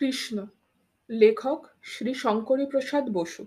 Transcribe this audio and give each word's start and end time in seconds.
কৃষ্ণ, 0.00 0.46
লেখক 1.10 1.66
Shri 1.82 2.14
Shankari 2.14 2.66
Prasad 2.66 3.10
Basu. 3.10 3.46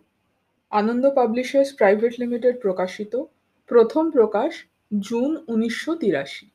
Ananda 0.69 1.09
publishers 1.15 1.75
private 1.75 2.13
limited 2.19 2.61
প্রকাশিত, 2.61 3.23
প্রথম 3.67 4.11
প্রকাশ 4.11 4.65
জুন 4.99 5.43
উনিশশো 5.47 5.95
তিরাশি। 5.95 6.49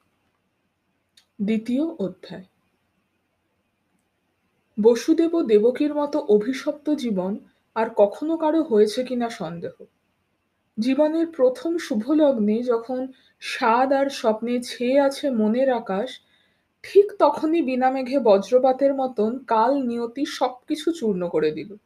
দ্বিতীয় 1.42 1.82
অধ্যায়। 1.82 2.44
বসুদেব 4.82 5.42
দেবকীর 5.42 5.94
মতো 5.94 6.18
অভিশপ্ত 6.18 6.90
জীবন 6.90 7.38
আর 7.74 7.86
কখনো 7.96 8.36
কারও 8.36 8.62
হয়েছে 8.62 9.04
কিনা 9.04 9.28
সন্দেহ। 9.30 9.72
জীবনের 10.78 11.26
প্রথম 11.26 11.78
শুভলগ্নে 11.78 12.62
যখন 12.62 13.12
স্বাদ 13.40 13.92
আর 13.92 14.10
স্বপ্নে 14.10 14.62
ছেয়ে 14.62 15.00
আছে 15.00 15.30
মনের 15.30 15.72
আকাশ 15.72 16.20
ঠিক 16.82 17.12
তখনই 17.18 17.62
বিনা 17.62 17.90
মেঘে 17.90 18.18
বজ্রপাতের 18.18 18.94
মতন 18.94 19.38
কাল 19.38 19.82
নিয়তি 19.82 20.24
সবকিছু 20.26 20.92
চূর্ণ 20.92 21.28
করে 21.28 21.50
দিল। 21.50 21.76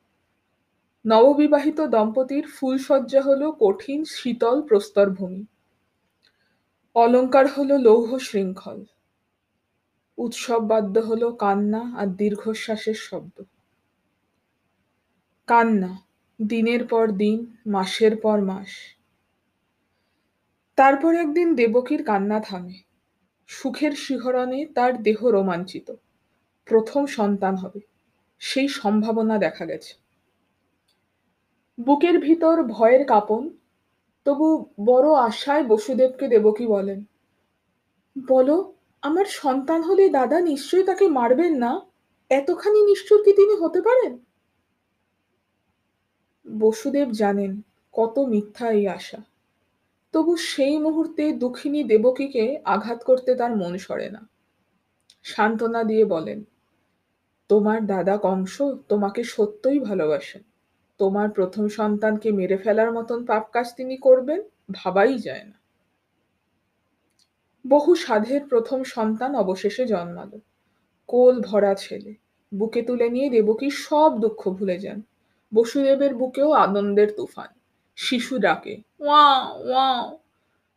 নববিবাহিত 1.07 1.81
দম্পতির 1.81 2.45
ফুলসজ্জা 2.47 3.21
হলো 3.23 3.53
কঠিন 3.61 4.05
শীতল 4.05 4.63
প্রস্তরভূমি 4.63 5.47
অলঙ্কার 6.95 7.47
হলো 7.49 7.79
লৌহ 7.79 8.19
শৃঙ্খল। 8.19 8.85
উৎসব 10.19 10.69
বাদ্য 10.69 10.99
হলো 10.99 11.33
কান্না 11.33 11.97
আর 11.97 12.07
দীর্ঘশ্বাসের 12.07 12.95
শব্দ। 12.95 13.43
কান্না, 15.47 15.93
দিনের 16.43 16.87
পর 16.87 17.11
দিন, 17.11 17.57
মাসের 17.67 18.17
পর 18.17 18.41
মাস। 18.41 18.71
তারপর 20.77 21.15
একদিন 21.15 21.55
দেবকীর 21.55 22.05
কান্না 22.05 22.41
থামে। 22.41 22.92
সুখের 23.47 23.93
শিহরণে 23.93 24.67
তার 24.67 25.03
দেহ 25.03 25.27
রোমাঞ্চিত। 25.27 25.95
প্রথম 26.65 27.07
সন্তান 27.07 27.57
হবে। 27.57 27.81
সেই 28.39 28.69
সম্ভাবনা 28.69 29.39
দেখা 29.39 29.67
গেছে। 29.67 29.95
বুকের 31.81 32.19
ভিতর 32.19 32.63
ভয়ের 32.63 33.07
কাঁপন, 33.07 33.51
তবু 34.25 34.67
বড় 34.85 35.11
আশায় 35.11 35.65
বসুদেবকে 35.65 36.29
দেবকী 36.29 36.67
বলেন? 36.67 37.05
বলো, 38.27 38.75
আমার 39.03 39.25
সন্তান 39.25 39.83
হলে 39.83 40.09
দাদা 40.09 40.41
নিশ্চয়ই 40.41 40.85
তাকে 40.85 41.09
মারবেন 41.09 41.55
না? 41.55 41.81
এতখানি 42.31 42.83
নিষ্ঠুর 42.83 43.23
কি 43.25 43.33
তিনি 43.33 43.55
হতে 43.55 43.81
পারেন? 43.81 44.19
বসুদেব 46.59 47.11
জানেন 47.11 47.63
কত 47.93 48.19
মিথ্যা 48.19 48.71
এই 48.71 48.89
আশা। 48.89 49.19
তবু 50.13 50.37
সেই 50.37 50.79
মুহূর্তে 50.79 51.33
দুঃখিনী 51.33 51.85
দেবকীকে 51.85 52.61
আঘাত 52.65 53.05
করতে 53.05 53.35
তার 53.35 53.57
মন 53.57 53.79
সরে 53.79 54.11
না। 54.11 54.29
সান্ত্বনা 55.23 55.85
দিয়ে 55.85 56.05
বলেন, 56.05 56.45
তোমার 57.49 57.87
দাদা 57.87 58.17
কংস 58.17 58.63
তোমাকে 58.89 59.25
সত্যই 59.25 59.79
ভালোবাসেন 59.79 60.43
তোমার 60.99 61.31
প্রথম 61.31 61.69
সন্তানকে 61.69 62.33
মেরে 62.33 62.57
ফেলার 62.57 62.93
মতন 62.93 63.25
পাপ 63.25 63.45
কাজ 63.53 63.75
তিনি 63.77 63.97
করবেন, 63.97 64.43
ভাবাই 64.73 65.19
যায় 65.19 65.45
না। 65.45 65.57
বহু 67.67 67.95
সাধের 67.95 68.47
প্রথম 68.47 68.85
সন্তান 68.85 69.35
অবশেষে 69.35 69.87
জন্মালো। 69.87 70.41
কোল 71.07 71.41
ভরা 71.41 71.75
ছেলে, 71.75 72.15
বুকে 72.55 72.83
তুলে 72.83 73.09
নিয়ে 73.09 73.31
দেবকী 73.31 73.71
সব 73.71 74.21
দুঃখ 74.21 74.49
ভুলে 74.49 74.79
যান। 74.79 75.03
বসুদেবের 75.55 76.15
বুকেও 76.15 76.51
আনন্দের 76.53 77.11
তুফান। 77.17 77.62
শিশু 77.97 78.39
ডাকে 78.39 78.83
ওয়া 79.01 79.53
ওয়া 79.53 80.19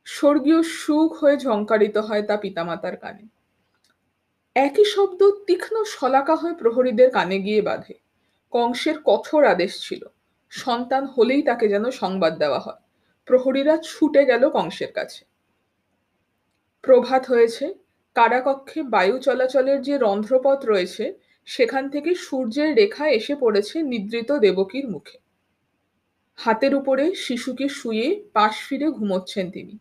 স্বর্গীয় 0.06 0.64
সুখ 0.64 1.24
হয়ে 1.24 1.38
ঝঙ্কারিত 1.38 1.98
হয় 1.98 2.22
তা 2.22 2.38
পিতামাতার 2.38 2.98
কানে। 2.98 3.24
একই 4.56 4.86
শব্দ 4.86 5.32
তীক্ষ্ণ 5.48 5.84
শলাকা 5.84 6.36
হয়ে 6.36 6.54
প্রহরীদের 6.54 7.12
কানে 7.12 7.40
গিয়ে 7.40 7.62
বাঁধে। 7.62 7.94
কংসের 8.52 8.96
কঠোর 9.04 9.44
আদেশ 9.46 9.82
ছিল। 9.82 10.06
সন্তান 10.50 11.06
হলেই 11.06 11.42
তাকে 11.42 11.68
যেন 11.68 11.92
সংবাদ 11.92 12.38
দেওয়া 12.38 12.60
হয়। 12.60 12.82
প্রহরীরা 13.26 13.78
ছুটে 13.78 14.26
গেল 14.26 14.50
কংসের 14.50 14.94
কাছে। 14.94 15.26
প্রভাত 16.82 17.26
হয়েছে। 17.26 17.74
কারাকক্ষে 18.14 18.84
বায়ু 18.84 19.20
চলাচলের 19.20 19.82
যে 19.82 19.98
রন্ধ্রপথ 19.98 20.66
রয়েছে, 20.66 21.14
সেখান 21.46 21.90
থেকে 21.90 22.16
সূর্যের 22.16 22.76
রেখা 22.76 23.10
এসে 23.10 23.36
পড়েছে 23.36 23.82
নিদ্রিত 23.82 24.32
দেবকীর 24.32 24.90
মুখে। 24.90 25.25
হাতের 26.36 26.76
উপরে 26.76 27.16
শিশুকে 27.16 27.70
শুয়ে 27.70 28.30
পাশ 28.34 28.68
ফিরে 28.68 28.88
ঘুমোচ্ছেন 28.88 29.52
তিনি। 29.52 29.78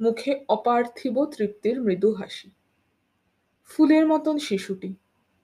মুখে 0.00 0.44
অপার্থিব 0.48 1.24
তৃপ্তির 1.24 1.80
মৃদু 1.80 2.12
হাসি। 2.12 2.50
ফুলের 3.64 4.06
মতন 4.06 4.38
শিশুটি, 4.38 4.94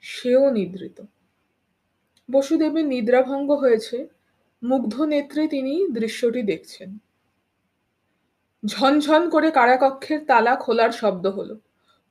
সেও 0.00 0.50
নিদ্রিত। 0.50 1.02
বসুদেবের 2.30 2.84
নিদ্রাভঙ্গ 2.84 3.50
হয়েছে, 3.52 4.08
মুগ্ধ 4.62 5.00
নেত্রে 5.00 5.48
তিনি 5.48 5.88
দৃশ্যটি 5.88 6.42
দেখছেন। 6.42 6.98
ঝনঝন 8.66 9.30
করে 9.30 9.50
কারাকক্ষের 9.50 10.24
তালা 10.24 10.56
খোলার 10.56 10.90
শব্দ 10.90 11.26
হলো। 11.26 11.60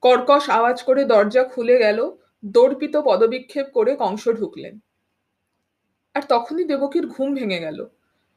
কর্কশ 0.02 0.50
আওয়াজ 0.50 0.84
করে 0.84 1.06
দরজা 1.06 1.44
খুলে 1.44 1.80
গেল, 1.80 2.18
দর্পিত 2.46 2.98
পদবিক্ষেপ 2.98 3.68
করে 3.74 3.96
কংস 3.96 4.30
ঢুকলেন। 4.30 4.80
আর 6.14 6.22
তখনই 6.30 6.64
দেবকীর 6.64 7.08
ঘুম 7.08 7.36
ভেঙে 7.36 7.60
গেল। 7.60 7.88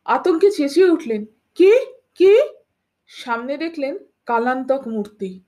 আতঙ্কে 0.07 0.51
চেঁচিয়ে 0.51 0.91
উঠলেন। 0.91 1.25
কে? 1.55 1.73
কে? 2.15 2.35
সামনে 3.07 3.57
দেখলেন 3.57 3.99
কালান্তক 4.27 4.89
মূর্তি। 4.89 5.41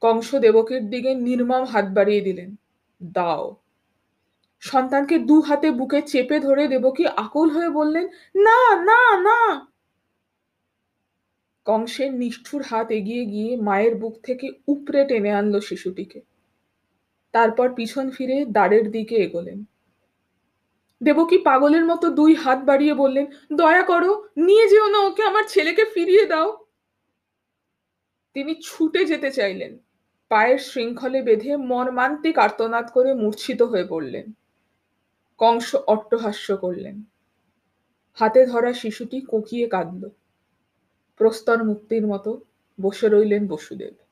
কংস 0.00 0.34
দেবকের 0.34 0.90
দিকে 0.90 1.14
নির্মম 1.14 1.64
হাত 1.64 1.84
বাড়িয়ে 1.94 2.20
দিলেন। 2.20 2.56
দাও। 3.12 3.56
সন্তানকে 4.60 5.18
দু 5.18 5.40
হাতে 5.40 5.70
বুকে 5.70 6.02
চেপে 6.02 6.40
ধরে 6.40 6.68
দেবকী 6.68 7.04
আকুল 7.06 7.50
হয়ে 7.50 7.68
বললেন, 7.68 8.08
না 8.34 8.74
না 8.84 9.20
না! 9.20 9.66
কংসের 11.66 12.14
নিষ্ঠুর 12.14 12.62
হাত 12.62 12.90
এগিয়ে 12.90 13.24
গিয়ে 13.24 13.56
মায়ের 13.56 13.94
বুক 13.94 14.14
থেকে 14.22 14.50
উপড়ে 14.68 15.04
টেনে 15.04 15.30
আনলো 15.30 15.60
শিশুটিকে। 15.60 16.20
তারপর 17.32 17.74
পিছন 17.74 18.10
ফিরে 18.10 18.44
দ্বারের 18.44 18.90
দিকে 18.90 19.16
এগোলেন। 19.16 19.64
দেবকী 21.04 21.38
পাগলের 21.38 21.84
মতো 21.84 22.10
দুই 22.10 22.34
হাত 22.34 22.58
বাড়িয়ে 22.58 22.94
বললেন, 22.94 23.26
দয়া 23.52 23.82
করো, 23.82 24.28
নিয়ে 24.36 24.68
যেও 24.68 24.88
না 24.88 24.98
ওকে, 24.98 25.22
আমার 25.22 25.44
ছেলেকে 25.48 25.84
ফিরিয়ে 25.84 26.26
দাও। 26.26 26.64
তিনি 28.34 28.54
ছুটে 28.62 29.04
যেতে 29.04 29.30
চাইলেন। 29.30 29.78
পায়ের 30.28 30.58
শৃঙ্খলে 30.58 31.22
বেঁধে 31.22 31.56
মর্মান্তিক 31.56 32.38
আর্তনাদ 32.38 32.90
করে 32.90 33.14
মূর্ছিত 33.14 33.62
হয়ে 33.62 33.84
পড়লেন। 33.84 34.32
কংস 35.38 35.74
অট্টহাস্য 35.74 36.56
করলেন। 36.56 37.02
হাতে 38.14 38.46
ধরা 38.46 38.72
শিশুটি 38.72 39.20
কোকিয়ে 39.20 39.68
কাঁদল। 39.68 40.08
প্রস্তর 41.18 41.64
মুক্তির 41.64 42.06
মতো 42.06 42.40
বসে 42.80 43.08
রইলেন 43.08 43.46
বসুদেব। 43.46 44.03